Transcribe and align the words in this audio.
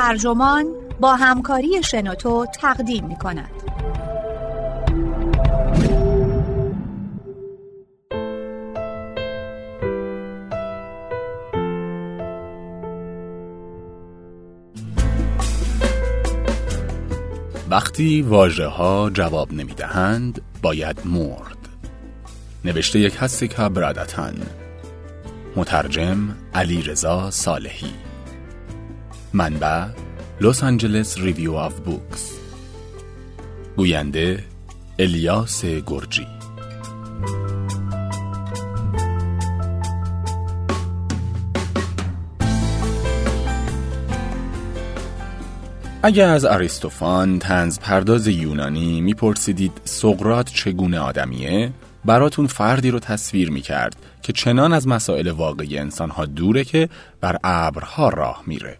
ترجمان 0.00 0.66
با 1.00 1.16
همکاری 1.16 1.82
شنوتو 1.82 2.46
تقدیم 2.60 3.06
می 3.06 3.16
کند. 3.16 3.50
وقتی 17.70 18.22
واژه 18.22 18.66
ها 18.66 19.10
جواب 19.10 19.52
نمی 19.52 19.74
دهند 19.74 20.42
باید 20.62 21.00
مرد. 21.04 21.68
نوشته 22.64 22.98
یک 22.98 23.16
هستی 23.20 23.48
که 23.48 23.68
برادتن 23.68 24.34
مترجم 25.56 26.36
علی 26.54 26.82
رضا 26.82 27.30
صالحی. 27.30 28.09
منبع 29.34 29.86
Los 30.40 30.64
Angeles 30.64 31.18
Review 31.18 31.54
of 31.54 31.80
Books 31.80 32.30
گوینده 33.76 34.44
الیاس 34.98 35.64
گرجی. 35.64 36.26
اگر 46.02 46.28
از 46.28 46.44
اریستوفان 46.44 47.38
طنزپرداز 47.38 48.26
یونانی 48.26 49.00
میپرسیدید 49.00 49.72
سقراط 49.84 50.52
چگونه 50.52 50.98
آدمیه 50.98 51.72
براتون 52.04 52.46
فردی 52.46 52.90
رو 52.90 52.98
تصویر 52.98 53.50
می‌کرد 53.50 53.96
که 54.22 54.32
چنان 54.32 54.72
از 54.72 54.88
مسائل 54.88 55.28
واقعی 55.28 55.78
انسانها 55.78 56.26
دوره 56.26 56.64
که 56.64 56.88
بر 57.20 57.38
ابرها 57.44 58.08
راه 58.08 58.42
میره. 58.46 58.78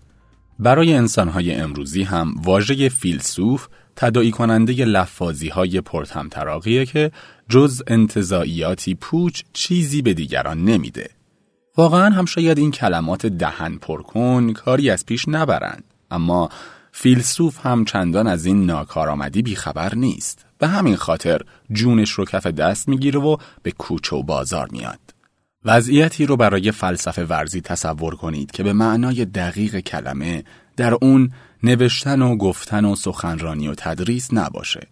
برای 0.61 0.95
انسانهای 0.95 1.55
امروزی 1.55 2.03
هم 2.03 2.35
واژه 2.43 2.89
فیلسوف 2.89 3.69
تدائی 3.97 4.31
کننده 4.31 4.73
لفاظی 4.73 5.49
های 5.49 5.81
پرتمطراقیه 5.81 6.87
که 6.87 7.11
جز 7.49 7.83
انتظاییاتی 7.87 8.95
پوچ 8.95 9.43
چیزی 9.53 10.03
به 10.03 10.15
دیگران 10.15 10.65
نمیده. 10.65 11.11
واقعا 11.77 12.11
هم 12.15 12.25
شاید 12.25 12.59
این 12.59 12.71
کلمات 12.71 13.27
دهن 13.27 13.77
پرکن 13.77 14.53
کاری 14.53 14.91
از 14.91 15.07
پیش 15.07 15.29
نبرند 15.29 15.85
اما 16.11 16.49
فیلسوف 16.93 17.67
هم 17.67 17.85
چندان 17.85 18.27
از 18.27 18.47
این 18.47 18.67
ناکارآمدی 18.67 19.43
بیخبر 19.43 19.95
نیست 19.95 20.47
به 20.59 20.69
همین 20.69 20.97
خاطر 20.97 21.41
جونش 21.73 22.11
رو 22.11 22.25
کف 22.25 22.47
دست 22.47 22.89
می‌گیره 22.89 23.21
و 23.21 23.37
به 23.63 23.71
کوچه 23.71 24.17
و 24.17 24.23
بازار 24.23 24.69
میاد 24.71 25.20
وضعیتی 25.65 26.27
رو 26.27 26.37
برای 26.37 26.73
فلسفه 26.73 27.25
ورزی 27.25 27.61
تصور 27.61 28.15
کنید 28.15 28.51
که 28.51 28.63
به 28.63 28.73
معنای 28.73 29.25
دقیق 29.25 29.81
کلمه 29.81 30.45
در 30.77 30.95
اون 30.95 31.33
نوشتن 31.63 32.23
و 32.23 32.37
گفتن 32.37 32.85
و 32.85 32.97
سخنرانی 32.97 33.69
و 33.69 33.75
تدریس 33.75 34.29
نباشه. 34.33 34.87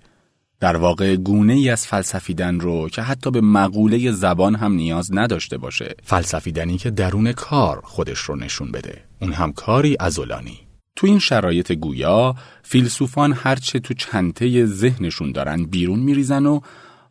در 0.61 0.77
واقع 0.77 1.17
گونه 1.17 1.53
ای 1.53 1.71
از 1.71 1.87
فلسفیدن 1.87 2.61
رو 2.61 2.89
که 2.89 3.03
حتی 3.03 3.31
به 3.31 3.41
مقوله 3.41 4.13
زبان 4.13 4.55
هم 4.55 4.73
نیاز 4.73 5.11
نداشته 5.13 5.59
باشه. 5.59 5.95
فلسفیدنی 6.03 6.79
که 6.79 6.91
درون 6.91 7.33
کار 7.33 7.81
خودش 7.85 8.19
رو 8.19 8.37
نشون 8.37 8.73
بده. 8.73 9.05
اون 9.21 9.33
هم 9.33 9.53
کاری 9.53 9.97
ازولانی 10.01 10.69
تو 10.99 11.07
این 11.07 11.19
شرایط 11.19 11.73
گویا 11.73 12.35
فیلسوفان 12.63 13.33
هرچه 13.33 13.79
تو 13.79 13.95
چنته 13.95 14.67
ذهنشون 14.67 15.33
دارن 15.33 15.65
بیرون 15.65 15.99
میریزن 15.99 16.47
و 16.47 16.61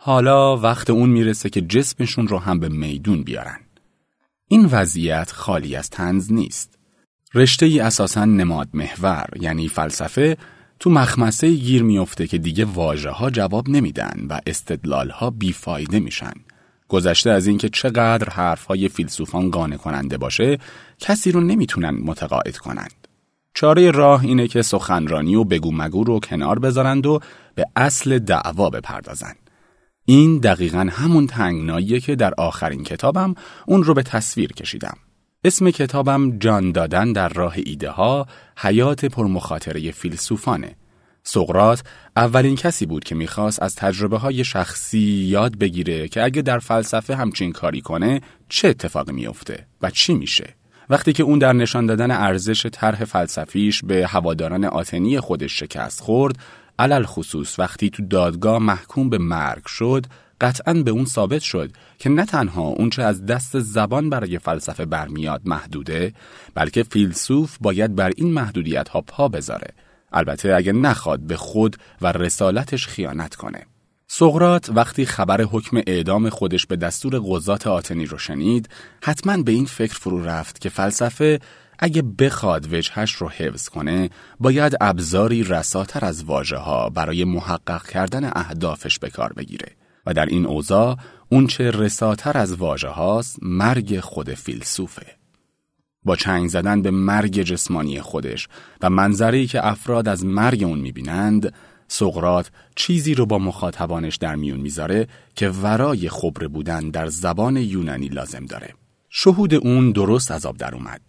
حالا 0.07 0.57
وقت 0.57 0.89
اون 0.89 1.09
می‌رسه 1.09 1.49
که 1.49 1.61
جسمشون 1.61 2.27
رو 2.27 2.37
هم 2.39 2.59
به 2.59 2.69
میدون 2.69 3.23
بیارن. 3.23 3.59
این 4.47 4.65
وضعیت 4.65 5.31
خالی 5.31 5.75
از 5.75 5.89
تنز 5.89 6.33
نیست. 6.33 6.79
رشته 7.33 7.65
ای 7.65 7.79
اساسا 7.79 8.25
نماد 8.25 8.69
محور 8.73 9.29
یعنی 9.39 9.67
فلسفه 9.67 10.37
تو 10.79 10.89
مخمسه 10.89 11.53
گیر 11.53 11.83
میفته 11.83 12.27
که 12.27 12.37
دیگه 12.37 12.65
واژه 12.65 13.09
ها 13.09 13.29
جواب 13.29 13.69
نمیدن 13.69 14.27
و 14.29 14.39
استدلال 14.47 15.09
ها 15.09 15.29
بیفایده 15.29 15.99
میشن. 15.99 16.33
گذشته 16.87 17.29
از 17.29 17.47
اینکه 17.47 17.69
چقدر 17.69 18.29
حرف 18.29 18.65
های 18.65 18.89
فیلسوفان 18.89 19.49
گانه 19.49 19.77
کننده 19.77 20.17
باشه 20.17 20.57
کسی 20.99 21.31
رو 21.31 21.41
نمی‌تونن 21.41 21.89
متقاعد 21.89 22.57
کنند. 22.57 23.07
چاره 23.53 23.91
راه 23.91 24.23
اینه 24.23 24.47
که 24.47 24.61
سخنرانی 24.61 25.35
و 25.35 25.43
بگو 25.43 25.71
مگو 25.71 26.03
رو 26.03 26.19
کنار 26.19 26.59
بذارند 26.59 27.05
و 27.05 27.19
به 27.55 27.65
اصل 27.75 28.19
دعوا 28.19 28.69
بپردازند. 28.69 29.46
این 30.09 30.37
دقیقا 30.37 30.89
همون 30.91 31.27
تنگناییه 31.27 31.99
که 31.99 32.15
در 32.15 32.33
آخرین 32.37 32.83
کتابم 32.83 33.35
اون 33.65 33.83
رو 33.83 33.93
به 33.93 34.03
تصویر 34.03 34.53
کشیدم. 34.53 34.97
اسم 35.43 35.71
کتابم 35.71 36.39
جان 36.39 36.71
دادن 36.71 37.11
در 37.11 37.29
راه 37.29 37.53
ایده 37.65 37.89
ها 37.89 38.27
حیات 38.57 39.05
پرمخاطره 39.05 39.91
فیلسوفانه. 39.91 40.75
سقرات 41.23 41.83
اولین 42.15 42.55
کسی 42.55 42.85
بود 42.85 43.03
که 43.03 43.15
می‌خواست 43.15 43.63
از 43.63 43.75
تجربه 43.75 44.17
های 44.17 44.43
شخصی 44.43 44.99
یاد 45.29 45.57
بگیره 45.57 46.07
که 46.07 46.23
اگه 46.23 46.41
در 46.41 46.59
فلسفه 46.59 47.15
همچین 47.15 47.51
کاری 47.51 47.81
کنه 47.81 48.21
چه 48.49 48.67
اتفاقی 48.67 49.13
میافته 49.13 49.67
و 49.81 49.89
چی 49.89 50.13
میشه. 50.13 50.55
وقتی 50.89 51.13
که 51.13 51.23
اون 51.23 51.39
در 51.39 51.53
نشان 51.53 51.85
دادن 51.85 52.11
ارزش 52.11 52.65
طرح 52.65 53.05
فلسفیش 53.05 53.83
به 53.83 54.07
هواداران 54.07 54.65
آتنی 54.65 55.19
خودش 55.19 55.59
شکست 55.59 56.01
خورد 56.01 56.37
علل 56.79 57.03
خصوص 57.03 57.59
وقتی 57.59 57.89
تو 57.89 58.03
دادگاه 58.03 58.59
محکوم 58.59 59.09
به 59.09 59.17
مرگ 59.17 59.65
شد 59.65 60.05
قطعا 60.41 60.73
به 60.73 60.91
اون 60.91 61.05
ثابت 61.05 61.41
شد 61.41 61.71
که 61.99 62.09
نه 62.09 62.25
تنها 62.25 62.61
اونچه 62.61 63.03
از 63.03 63.25
دست 63.25 63.59
زبان 63.59 64.09
برای 64.09 64.39
فلسفه 64.39 64.85
برمیاد 64.85 65.41
محدوده 65.45 66.13
بلکه 66.55 66.83
فیلسوف 66.83 67.57
باید 67.61 67.95
بر 67.95 68.11
این 68.17 68.33
محدودیت 68.33 68.89
ها 68.89 69.01
پا 69.01 69.27
بذاره. 69.27 69.73
البته 70.13 70.55
اگه 70.55 70.71
نخواد 70.73 71.19
به 71.19 71.35
خود 71.35 71.77
و 72.01 72.11
رسالتش 72.11 72.87
خیانت 72.87 73.35
کنه. 73.35 73.65
سقرات 74.09 74.69
وقتی 74.69 75.05
خبر 75.05 75.41
حکم 75.41 75.81
اعدام 75.87 76.29
خودش 76.29 76.65
به 76.65 76.75
دستور 76.75 77.21
قضات 77.25 77.67
آتنی 77.67 78.05
رو 78.05 78.17
شنید 78.17 78.69
حتما 79.03 79.37
به 79.43 79.51
این 79.51 79.65
فکر 79.65 79.93
فرو 79.93 80.23
رفت 80.25 80.61
که 80.61 80.69
فلسفه 80.69 81.39
اگه 81.79 82.01
بخواد 82.01 82.73
وجهش 82.73 83.11
رو 83.13 83.29
حفظ 83.29 83.69
کنه 83.69 84.09
باید 84.39 84.77
ابزاری 84.81 85.43
رساتر 85.43 86.05
از 86.05 86.23
واژه 86.23 86.57
ها 86.57 86.89
برای 86.89 87.23
محقق 87.23 87.87
کردن 87.87 88.31
اهدافش 88.35 88.99
به 88.99 89.09
کار 89.09 89.33
بگیره. 89.33 89.71
و 90.05 90.13
در 90.13 90.25
این 90.25 90.45
اوضاع 90.45 90.97
اون 91.29 91.47
چه 91.47 91.71
رساتر 91.71 92.37
از 92.37 92.55
واژه 92.55 92.87
هاست 92.87 93.39
مرگ 93.41 93.99
خود 93.99 94.33
فیلسوفه. 94.33 95.05
با 96.03 96.15
چنگ 96.15 96.49
زدن 96.49 96.81
به 96.81 96.91
مرگ 96.91 97.41
جسمانی 97.41 98.01
خودش 98.01 98.47
و 98.81 98.89
منظری 98.89 99.47
که 99.47 99.67
افراد 99.67 100.07
از 100.07 100.25
مرگ 100.25 100.63
اون 100.63 100.79
می‌بینند 100.79 101.53
سقرات 101.87 102.51
چیزی 102.75 103.15
رو 103.15 103.25
با 103.25 103.37
مخاطبانش 103.39 104.15
در 104.15 104.35
میون 104.35 104.59
می‌ذاره 104.59 105.07
که 105.35 105.49
ورای 105.49 106.09
خبره 106.09 106.47
بودن 106.47 106.89
در 106.89 107.07
زبان 107.07 107.57
یونانی 107.57 108.07
لازم 108.07 108.45
داره. 108.45 108.73
شهود 109.09 109.53
اون 109.53 109.91
درست 109.91 110.31
از 110.31 110.45
آب 110.45 110.57
در 110.57 110.75
اومد. 110.75 111.01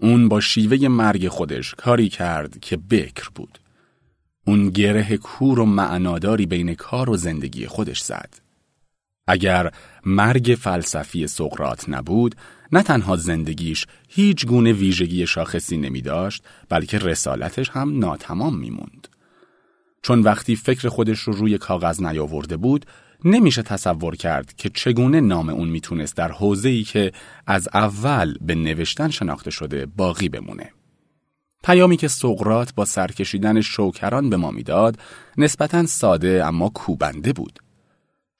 اون 0.00 0.28
با 0.28 0.40
شیوه 0.40 0.88
مرگ 0.88 1.28
خودش 1.28 1.74
کاری 1.74 2.08
کرد 2.08 2.60
که 2.60 2.76
بکر 2.76 3.28
بود. 3.34 3.58
اون 4.46 4.70
گره 4.70 5.16
کور 5.16 5.60
و 5.60 5.66
معناداری 5.66 6.46
بین 6.46 6.74
کار 6.74 7.10
و 7.10 7.16
زندگی 7.16 7.66
خودش 7.66 8.00
زد. 8.00 8.34
اگر 9.26 9.72
مرگ 10.04 10.58
فلسفی 10.60 11.26
سقرات 11.26 11.88
نبود، 11.88 12.34
نه 12.72 12.82
تنها 12.82 13.16
زندگیش 13.16 13.86
هیچ 14.08 14.46
گونه 14.46 14.72
ویژگی 14.72 15.26
شاخصی 15.26 15.76
نمی 15.76 16.02
داشت، 16.02 16.42
بلکه 16.68 16.98
رسالتش 16.98 17.70
هم 17.70 17.98
ناتمام 17.98 18.58
میموند. 18.58 19.08
چون 20.02 20.20
وقتی 20.20 20.56
فکر 20.56 20.88
خودش 20.88 21.20
رو 21.20 21.32
روی 21.32 21.58
کاغذ 21.58 22.02
نیاورده 22.02 22.56
بود 22.56 22.86
نمیشه 23.24 23.62
تصور 23.62 24.16
کرد 24.16 24.52
که 24.56 24.68
چگونه 24.68 25.20
نام 25.20 25.48
اون 25.48 25.68
می‌تونست 25.68 26.16
در 26.16 26.32
حوزه‌ای 26.32 26.82
که 26.82 27.12
از 27.46 27.68
اول 27.74 28.38
به 28.40 28.54
نوشتن 28.54 29.10
شناخته 29.10 29.50
شده 29.50 29.86
باقی 29.86 30.28
بمونه. 30.28 30.72
پیامی 31.64 31.96
که 31.96 32.08
سقرات 32.08 32.74
با 32.74 32.84
سرکشیدن 32.84 33.60
شوکران 33.60 34.30
به 34.30 34.36
ما 34.36 34.50
می‌داد 34.50 34.98
نسبتا 35.36 35.86
ساده 35.86 36.44
اما 36.46 36.68
کوبنده 36.68 37.32
بود. 37.32 37.58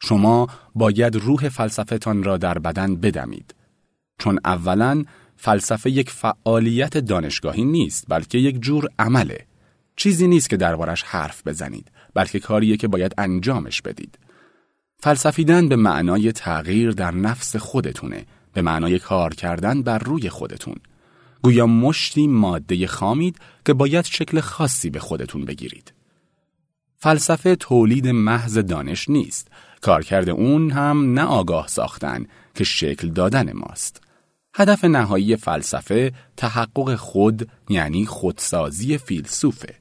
شما 0.02 0.48
باید 0.74 1.16
روح 1.16 1.48
فلسفتان 1.48 2.22
را 2.22 2.36
در 2.36 2.58
بدن 2.58 2.96
بدمید. 2.96 3.54
چون 4.18 4.38
اولا 4.44 5.04
فلسفه 5.36 5.90
یک 5.90 6.10
فعالیت 6.10 6.98
دانشگاهی 6.98 7.64
نیست 7.64 8.04
بلکه 8.08 8.38
یک 8.38 8.60
جور 8.60 8.88
عمله. 8.98 9.50
چیزی 10.00 10.29
نیست 10.29 10.50
که 10.50 10.56
دربارش 10.56 11.02
حرف 11.02 11.47
بزنید 11.47 11.91
بلکه 12.14 12.41
کاریه 12.41 12.76
که 12.76 12.88
باید 12.88 13.14
انجامش 13.19 13.82
بدید. 13.82 14.19
فلسفیدن 14.99 15.69
به 15.69 15.76
معنای 15.76 16.32
تغییر 16.32 16.91
در 16.91 17.11
نفس 17.11 17.56
خودتونه 17.56 18.26
به 18.52 18.62
معنای 18.62 18.99
کار 18.99 19.35
کردن 19.35 19.82
بر 19.82 19.99
روی 19.99 20.29
خودتون. 20.29 20.76
گویا 21.43 21.67
مشتی 21.67 22.26
ماده 22.26 22.87
خامید 22.87 23.37
که 23.67 23.73
باید 23.73 24.05
شکل 24.05 24.41
خاصی 24.41 24.91
به 24.91 25.00
خودتون 25.00 25.44
بگیرید. 25.44 25.93
فلسفه 26.97 27.56
تولید 27.56 28.08
محض 28.08 28.58
دانش 28.58 29.08
نیست 29.08 29.49
کارکرد 29.81 30.29
اون 30.29 30.70
هم 30.70 31.12
نه 31.12 31.23
آگاه 31.23 31.67
ساختن 31.69 32.26
که 32.55 32.64
شکل 32.64 33.08
دادن 33.08 33.52
ماست. 33.52 34.02
هدف 34.55 34.85
نهایی 34.85 35.37
فلسفه 35.37 36.12
تحقق 36.37 36.94
خود 36.94 37.49
یعنی 37.69 38.06
خودسازی 38.06 38.99
فیلسوفه. 38.99 39.79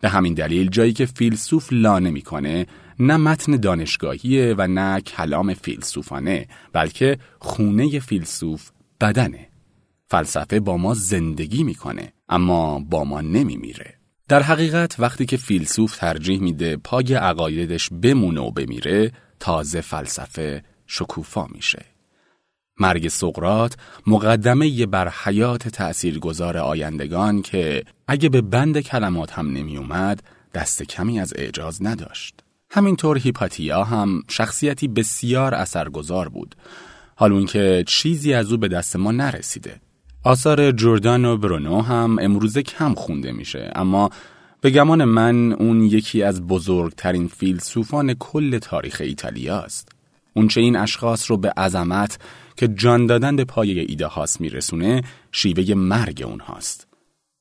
به 0.00 0.08
همین 0.08 0.34
دلیل 0.34 0.68
جایی 0.68 0.92
که 0.92 1.06
فیلسوف 1.06 1.68
لانه 1.72 2.10
می‌کنه 2.10 2.66
نه 2.98 3.16
متن 3.16 3.56
دانشگاهیه 3.56 4.54
و 4.58 4.66
نه 4.66 5.00
کلام 5.00 5.54
فیلسوفانه 5.54 6.48
بلکه 6.72 7.18
خونه 7.38 7.98
فیلسوف 7.98 8.70
بدنه. 9.00 9.48
فلسفه 10.06 10.60
با 10.60 10.76
ما 10.76 10.94
زندگی 10.94 11.64
می‌کنه 11.64 12.12
اما 12.28 12.78
با 12.78 13.04
ما 13.04 13.20
نمیمیره. 13.20 13.94
در 14.28 14.42
حقیقت 14.42 15.00
وقتی 15.00 15.26
که 15.26 15.36
فیلسوف 15.36 15.96
ترجیح 15.96 16.40
میده 16.40 16.76
پای 16.76 17.14
عقایدش 17.14 17.88
بمونه 18.02 18.40
و 18.40 18.50
بمیره 18.50 19.12
تازه 19.40 19.80
فلسفه 19.80 20.64
شکوفا 20.86 21.46
میشه. 21.46 21.97
مرگ 22.80 23.08
سقرات 23.08 23.76
مقدمه 24.06 24.86
بر 24.86 25.12
حیات 25.24 25.68
تأثیرگذار 25.68 26.56
آیندگان 26.56 27.42
که 27.42 27.84
اگه 28.08 28.28
به 28.28 28.40
بند 28.40 28.80
کلمات 28.80 29.32
هم 29.32 29.52
نمی 29.52 29.76
اومد 29.76 30.22
دست 30.54 30.82
کمی 30.82 31.20
از 31.20 31.32
اعجاز 31.36 31.82
نداشت. 31.82 32.34
همینطور 32.70 33.18
هیپاتیا 33.18 33.84
هم 33.84 34.22
شخصیتی 34.28 34.88
بسیار 34.88 35.54
اثرگذار 35.54 36.28
بود. 36.28 36.54
حال 37.16 37.46
که 37.46 37.84
چیزی 37.86 38.34
از 38.34 38.52
او 38.52 38.58
به 38.58 38.68
دست 38.68 38.96
ما 38.96 39.12
نرسیده. 39.12 39.80
آثار 40.24 40.70
جوردان 40.72 41.24
و 41.24 41.36
برونو 41.36 41.80
هم 41.80 42.18
امروزه 42.20 42.62
کم 42.62 42.94
خونده 42.94 43.32
میشه 43.32 43.72
اما 43.74 44.10
به 44.60 44.70
گمان 44.70 45.04
من 45.04 45.52
اون 45.52 45.82
یکی 45.82 46.22
از 46.22 46.46
بزرگترین 46.46 47.28
فیلسوفان 47.28 48.14
کل 48.14 48.58
تاریخ 48.58 49.00
ایتالیا 49.00 49.58
است. 49.58 49.97
اون 50.38 50.48
چه 50.48 50.60
این 50.60 50.76
اشخاص 50.76 51.30
رو 51.30 51.36
به 51.36 51.50
عظمت 51.50 52.18
که 52.56 52.68
جان 52.68 53.06
دادن 53.06 53.36
به 53.36 53.44
پایه 53.44 53.84
ایده 53.88 54.06
هاست 54.06 54.40
میرسونه 54.40 55.02
شیوه 55.32 55.74
مرگ 55.74 56.22
اونهاست. 56.26 56.86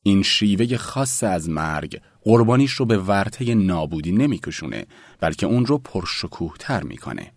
این 0.03 0.23
شیوه 0.23 0.77
خاص 0.77 1.23
از 1.23 1.49
مرگ 1.49 2.01
قربانیش 2.21 2.71
رو 2.71 2.85
به 2.85 2.97
ورطه 2.97 3.55
نابودی 3.55 4.11
نمیکشونه 4.11 4.85
بلکه 5.19 5.45
اون 5.45 5.65
رو 5.65 5.77
پرشکوه 5.77 6.53
تر 6.59 6.83
می‌کنه. 6.83 7.31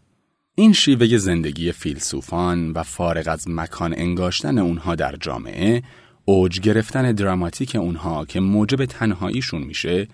این 0.55 0.73
شیوه 0.73 1.17
زندگی 1.17 1.73
فیلسوفان 1.73 2.71
و 2.71 2.83
فارغ 2.83 3.29
از 3.29 3.49
مکان 3.49 3.95
انگاشتن 3.97 4.59
اونها 4.59 4.95
در 4.95 5.17
جامعه 5.21 5.83
اوج 6.25 6.61
گرفتن 6.61 7.12
دراماتیک 7.12 7.77
اونها 7.77 8.25
که 8.25 8.41
موجب 8.41 8.85
تنهاییشون 8.85 9.62
میشه 9.62 10.09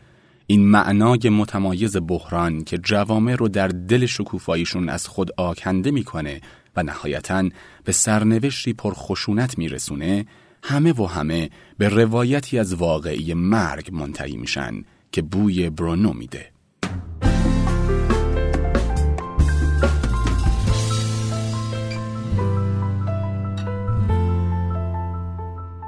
این 0.47 0.69
معنای 0.69 1.29
متمایز 1.31 1.97
بحران 1.97 2.65
که 2.65 2.79
جوامع 2.79 3.35
رو 3.35 3.49
در 3.49 3.69
دل 3.69 4.07
شکوفاییشون 4.07 4.89
از 4.89 5.09
خود 5.09 5.31
آکنده 5.37 5.91
می‌کنه 5.91 6.41
و 6.77 6.83
نهایتا 6.83 7.49
به 7.85 7.93
سرنوشتی 7.93 8.73
پرخشونت 8.73 9.59
میرسونه 9.59 10.27
همه 10.63 10.93
و 10.93 11.07
همه 11.07 11.51
به 11.79 11.89
روایتی 11.89 12.59
از 12.59 12.75
واقعی 12.75 13.35
مرگ 13.35 13.89
منتهی 13.93 14.37
میشن 14.37 14.85
که 15.13 15.23
بوی 15.23 15.71
برونو 15.71 16.13
میده. 16.13 16.51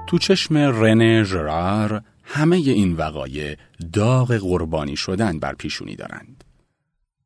تو 0.07 0.19
چشم 0.19 0.57
رنه 0.57 1.25
ژرار 1.25 2.03
همه 2.31 2.57
این 2.57 2.93
وقایع 2.93 3.57
داغ 3.93 4.33
قربانی 4.33 4.97
شدن 4.97 5.39
بر 5.39 5.55
پیشونی 5.55 5.97
دارند. 5.97 6.45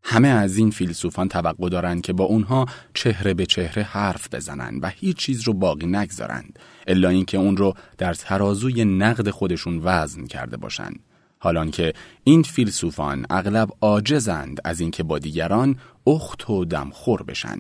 همه 0.03 0.29
از 0.29 0.57
این 0.57 0.71
فیلسوفان 0.71 1.29
توقع 1.29 1.69
دارند 1.69 2.03
که 2.03 2.13
با 2.13 2.25
اونها 2.25 2.67
چهره 2.95 3.35
به 3.35 3.47
چهره 3.47 3.83
حرف 3.83 4.35
بزنند 4.35 4.83
و 4.83 4.89
هیچ 4.89 5.17
چیز 5.17 5.43
رو 5.43 5.53
باقی 5.53 5.87
نگذارند 5.87 6.59
الا 6.87 7.09
اینکه 7.09 7.39
اون 7.39 7.57
رو 7.57 7.75
در 7.99 8.15
ترازوی 8.15 8.85
نقد 8.85 9.31
خودشون 9.31 9.81
وزن 9.83 10.27
کرده 10.27 10.57
باشند. 10.57 11.01
حالان 11.39 11.71
که 11.71 11.93
این 12.25 12.43
فیلسوفان 12.43 13.27
اغلب 13.31 13.71
عاجزند 13.81 14.61
از 14.65 14.81
اینکه 14.81 15.03
با 15.03 15.19
دیگران 15.19 15.77
اخت 16.07 16.51
و 16.51 16.65
دمخور 16.65 17.23
بشن. 17.23 17.59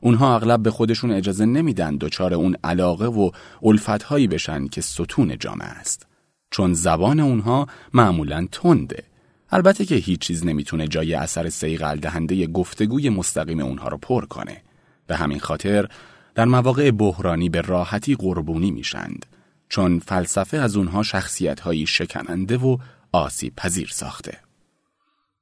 اونها 0.00 0.36
اغلب 0.36 0.62
به 0.62 0.70
خودشون 0.70 1.10
اجازه 1.10 1.44
نمیدن 1.44 1.96
دچار 1.96 2.34
اون 2.34 2.56
علاقه 2.64 3.06
و 3.06 3.30
الفتهایی 3.62 4.26
بشن 4.26 4.68
که 4.68 4.80
ستون 4.80 5.38
جامعه 5.38 5.68
است. 5.68 6.11
چون 6.52 6.74
زبان 6.74 7.20
اونها 7.20 7.66
معمولا 7.94 8.48
تنده 8.52 9.04
البته 9.50 9.84
که 9.84 9.94
هیچ 9.94 10.20
چیز 10.20 10.46
نمی‌تونه 10.46 10.88
جای 10.88 11.14
اثر 11.14 11.48
سیغل 11.48 11.96
دهنده 11.96 12.46
گفتگوی 12.46 13.08
مستقیم 13.10 13.60
اونها 13.60 13.88
رو 13.88 13.98
پر 13.98 14.24
کنه. 14.24 14.62
به 15.06 15.16
همین 15.16 15.40
خاطر 15.40 15.88
در 16.34 16.44
مواقع 16.44 16.90
بحرانی 16.90 17.48
به 17.48 17.60
راحتی 17.60 18.14
قربونی 18.14 18.70
میشند 18.70 19.26
چون 19.68 19.98
فلسفه 19.98 20.56
از 20.56 20.76
اونها 20.76 21.02
شخصیت 21.02 21.60
هایی 21.60 21.86
شکننده 21.86 22.56
و 22.56 22.76
آسیب 23.12 23.52
پذیر 23.56 23.88
ساخته. 23.92 24.38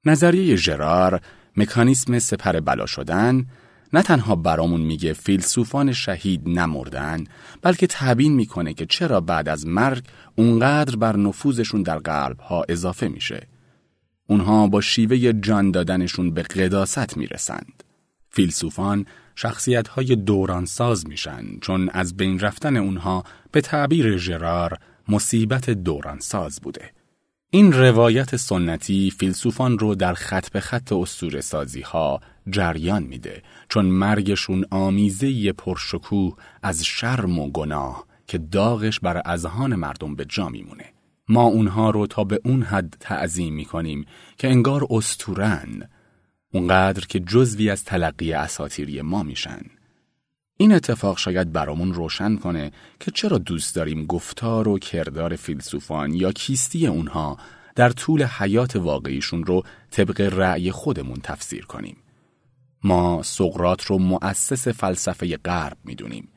نظریه 0.05 0.57
ژرار 0.57 1.21
مکانیسم 1.57 2.19
سپر 2.19 2.61
بلا 2.61 2.87
شدن 2.87 3.47
نه 3.93 4.03
تنها 4.03 4.37
برامون 4.37 4.81
میگه 4.81 5.13
فیلسوفان 5.13 5.93
شهید 5.93 6.49
نمردن 6.49 7.25
بلکه 7.63 7.87
تبیین 7.87 8.33
می‌کنه 8.33 8.75
که 8.75 8.87
چرا 8.87 9.21
بعد 9.21 9.49
از 9.49 9.67
مرگ 9.67 10.05
اونقدر 10.37 10.97
بر 10.97 11.17
نفوذشون 11.17 11.83
در 11.83 11.99
قلب 11.99 12.41
ها 12.41 12.65
اضافه 12.69 13.09
میشه 13.09 13.47
اونها 14.27 14.67
با 14.67 14.81
شیوه 14.81 15.33
جان 15.33 15.71
دادنشون 15.71 16.31
به 16.31 16.43
قداست 16.43 17.17
می‌رسند. 17.17 17.85
فیلسوفان 18.31 19.07
شخصیت 19.35 19.89
های 19.89 20.17
دورانساز 20.17 21.07
میشن 21.07 21.45
چون 21.61 21.89
از 21.89 22.17
بین 22.17 22.39
رفتن 22.39 22.77
اونها 22.77 23.25
به 23.53 23.61
تعبیر 23.61 24.17
ژرار 24.17 24.79
مصیبت 25.09 25.71
دورانساز 25.71 26.61
بوده. 26.63 26.91
این 27.51 27.73
روایت 27.73 28.37
سنتی 28.37 29.11
فیلسوفان 29.19 29.79
رو 29.79 29.95
در 29.95 30.15
خط 30.15 30.51
به 30.51 30.61
خط 30.61 30.93
اسطوره 30.93 31.41
ها 31.85 32.21
جریان 32.51 33.03
میده 33.03 33.43
چون 33.69 33.87
مرگشون 33.87 34.65
آمیزه 34.71 35.53
پرشکوه 35.53 36.37
از 36.63 36.85
شرم 36.85 37.39
و 37.39 37.51
گناه 37.51 38.07
که 38.27 38.39
داغش 38.39 39.01
بر 39.01 39.23
اذهان 39.25 39.75
مردم 39.75 40.15
به 40.15 40.25
جا 40.25 40.49
میمونه. 40.49 40.85
ما 41.29 41.43
اونها 41.43 41.91
رو 41.91 42.07
تا 42.07 42.25
به 42.25 42.41
اون 42.45 42.63
حد 42.63 42.97
تعظیم 43.01 43.55
می 43.55 43.65
کنیم 43.65 44.07
که 44.39 44.49
انگار 44.49 44.87
استورن 44.91 45.89
اونقدر 46.53 47.07
که 47.07 47.21
جزوی 47.21 47.71
از 47.71 47.85
تلقی 47.85 48.33
اساتیری 48.33 49.03
ما 49.03 49.23
میشن 49.23 49.61
این 50.57 50.73
اتفاق 50.73 51.19
شاید 51.19 51.53
برامون 51.53 51.95
روشن 51.95 52.37
کنه 52.37 52.73
که 53.01 53.11
چرا 53.11 53.39
دوست 53.39 53.75
داریم 53.75 54.07
گفتار 54.07 54.69
و 54.69 54.79
کردار 54.79 55.37
فیلسوفان 55.37 56.15
یا 56.15 56.33
کیستی 56.33 56.87
اونها 56.87 57.39
در 57.75 57.91
طول 57.91 58.23
حیات 58.23 58.77
واقعیشون 58.77 59.45
رو 59.45 59.63
طبق 59.91 60.21
رأی 60.21 60.71
خودمون 60.71 61.19
تفسیر 61.23 61.65
کنیم. 61.65 61.97
ما 62.85 63.23
سقرات 63.23 63.85
رو 63.85 63.99
مؤسس 63.99 64.69
فلسفه 64.69 65.37
غرب 65.37 65.77
می‌دونیم. 65.85 66.29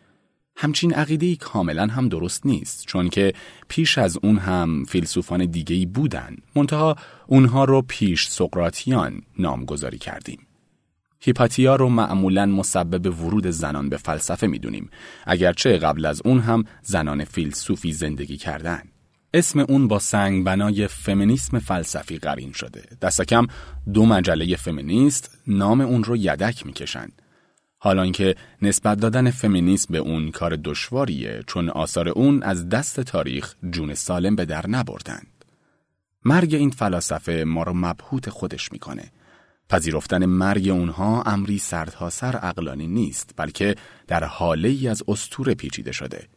همچین 0.55 0.93
عقیده 0.93 1.35
کاملا 1.35 1.87
هم 1.87 2.09
درست 2.09 2.45
نیست 2.45 2.85
چون 2.85 3.09
که 3.09 3.33
پیش 3.67 3.97
از 3.97 4.17
اون 4.23 4.37
هم 4.37 4.83
فیلسوفان 4.83 5.45
دیگهی 5.45 5.85
بودن. 5.85 6.35
منتها 6.55 6.95
اونها 7.27 7.63
رو 7.63 7.81
پیش 7.81 8.27
سقراتیان 8.27 9.21
نامگذاری 9.39 9.97
کردیم. 9.97 10.47
هیپاتیا 11.19 11.75
رو 11.75 11.89
معمولا 11.89 12.45
مسبب 12.45 13.23
ورود 13.23 13.47
زنان 13.47 13.89
به 13.89 13.97
فلسفه 13.97 14.47
می‌دونیم. 14.47 14.89
اگرچه 15.25 15.77
قبل 15.77 16.05
از 16.05 16.21
اون 16.25 16.39
هم 16.39 16.63
زنان 16.81 17.23
فیلسوفی 17.23 17.91
زندگی 17.91 18.37
کردن. 18.37 18.81
اسم 19.33 19.59
اون 19.59 19.87
با 19.87 19.99
سنگ 19.99 20.43
بنای 20.43 20.87
فمینیسم 20.87 21.59
فلسفی 21.59 22.17
قرین 22.17 22.51
شده 22.51 22.83
دستکم 23.01 23.47
دو 23.93 24.05
مجله 24.05 24.55
فمینیست 24.55 25.37
نام 25.47 25.81
اون 25.81 26.03
رو 26.03 26.17
یدک 26.17 26.65
می‌کشند 26.65 27.21
حالان 27.77 28.11
که 28.11 28.35
نسبت 28.61 28.99
دادن 28.99 29.31
فمینیسم 29.31 29.93
به 29.93 29.97
اون 29.97 30.31
کار 30.31 30.55
دشواریه 30.63 31.43
چون 31.47 31.69
آثار 31.69 32.09
اون 32.09 32.43
از 32.43 32.69
دست 32.69 32.99
تاریخ 32.99 33.55
جون 33.69 33.93
سالم 33.93 34.35
به 34.35 34.45
در 34.45 34.69
نبردند. 34.69 35.45
مرگ 36.25 36.55
این 36.55 36.69
فلاسفه 36.69 37.43
ما 37.47 37.63
رو 37.63 37.73
مبهوت 37.73 38.29
خودش 38.29 38.71
می‌کنه. 38.71 39.11
پذیرفتن 39.69 40.25
مرگ 40.25 40.69
اونها 40.69 41.21
امری 41.21 41.57
سردها 41.57 42.09
سر 42.09 42.35
عقلانی 42.35 42.87
نیست 42.87 43.33
بلکه 43.37 43.75
در 44.07 44.23
حاله 44.23 44.69
ای 44.69 44.87
از 44.87 45.03
استور 45.07 45.53
پیچیده 45.53 45.91
شده. 45.91 46.27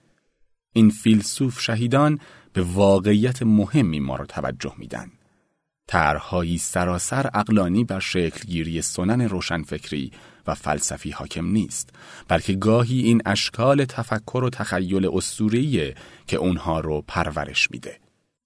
این 0.73 0.91
فیلسوف 0.91 1.61
شهیدان 1.61 2.19
به 2.57 2.63
واقعیت 2.63 3.43
مهمی 3.43 4.01
ما 4.01 4.17
رو 4.17 4.27
توجه 4.27 4.73
میدن. 4.79 5.11
طرحهایی 5.87 6.59
سراسر 6.59 7.31
اقلانی 7.35 7.85
بر 7.85 8.01
شکلگیری 8.01 8.83
سنن 8.83 9.21
روشنفکری 9.21 10.11
و 10.47 10.55
فلسفی 10.55 11.11
حاکم 11.11 11.47
نیست 11.47 11.91
بلکه 12.29 12.53
گاهی 12.53 13.01
این 13.01 13.23
اشکال 13.27 13.85
تفکر 13.85 14.45
و 14.45 14.51
تخیل 14.51 15.11
اسطوره‌ایه 15.13 15.95
که 16.27 16.37
اونها 16.37 16.81
رو 16.81 17.05
پرورش 17.09 17.71
میده 17.71 17.99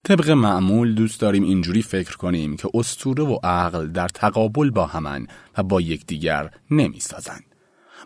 طبق 0.04 0.30
معمول 0.30 0.94
دوست 0.94 1.20
داریم 1.20 1.42
اینجوری 1.42 1.82
فکر 1.82 2.16
کنیم 2.16 2.56
که 2.56 2.68
اسطوره 2.74 3.24
و 3.24 3.38
عقل 3.44 3.86
در 3.86 4.08
تقابل 4.08 4.70
با 4.70 4.86
همن 4.86 5.26
و 5.58 5.62
با 5.62 5.80
یکدیگر 5.80 6.50
نمی‌سازند 6.70 7.44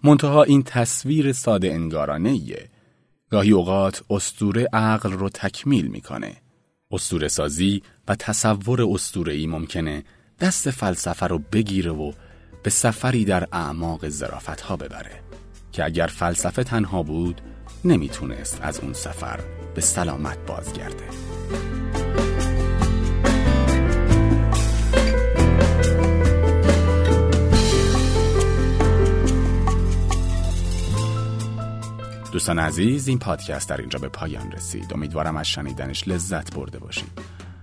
منتها 0.05 0.43
این 0.43 0.63
تصویر 0.63 1.33
ساده 1.33 1.73
انگارانه 1.73 2.31
ایه. 2.31 2.74
گاهی 3.35 3.53
اوقات 3.53 4.03
استوره 4.11 4.69
عقل 4.73 5.13
رو 5.13 5.29
تکمیل 5.29 5.87
می‌کنه. 5.87 6.37
استوره 6.91 7.29
سازی 7.29 7.83
و 8.09 8.15
تصور 8.15 8.83
استوره‌ای 8.83 9.47
ممکنه 9.47 10.05
دست 10.41 10.71
فلسفه 10.71 11.27
رو 11.27 11.39
بگیره 11.53 11.91
و 11.91 12.13
به 12.63 12.71
سفری 12.71 13.25
در 13.25 13.49
اعماق 13.53 14.09
زرافت 14.09 14.61
ها 14.61 14.77
ببره 14.77 15.21
که 15.73 15.85
اگر 15.85 16.07
فلسفه 16.07 16.65
تنها 16.65 17.03
بود 17.03 17.41
نمی‌تونست 17.85 18.59
از 18.63 18.81
اون 18.81 18.93
سفر 18.93 19.41
به 19.75 19.81
سلامت 19.81 20.39
بازگرده. 20.47 21.09
دوستان 32.35 32.59
عزیز 32.59 33.09
این 33.09 33.19
پادکست 33.19 33.69
در 33.69 33.77
اینجا 33.77 33.99
به 33.99 34.09
پایان 34.09 34.53
رسید. 34.53 34.93
امیدوارم 34.95 35.37
از 35.37 35.49
شنیدنش 35.49 36.09
لذت 36.09 36.55
برده 36.55 36.79
باشید. 36.79 37.19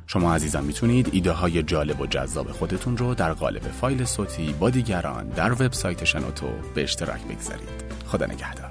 شما 0.08 0.36
عزیزان 0.36 0.64
می‌تونید 0.64 1.10
ایده 1.12 1.32
های 1.32 1.64
جالب 1.64 2.02
و 2.02 2.08
جذاب 2.08 2.52
خودتون 2.52 2.98
رو 2.98 3.16
در 3.16 3.34
قالب 3.34 3.62
فایل 3.62 4.06
صوتی 4.06 4.54
با 4.54 4.70
دیگران 4.70 5.30
در 5.30 5.52
وبسایت 5.52 6.04
شنوتو 6.04 6.48
به 6.76 6.84
اشتراک 6.84 7.22
بگذارید. 7.24 7.70
خدا 8.08 8.26
نگهدار. 8.26 8.71